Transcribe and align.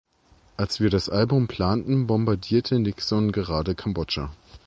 Als 0.57 0.79
wir 0.79 0.89
das 0.89 1.09
Album 1.09 1.47
planten, 1.47 2.07
bombardierte 2.07 2.79
Nixon 2.79 3.31
gerade 3.31 3.75
Kambodscha. 3.75 4.31